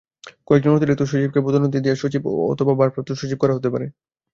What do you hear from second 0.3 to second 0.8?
কয়েকজন